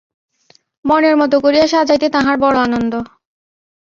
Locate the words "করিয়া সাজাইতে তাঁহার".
1.39-2.35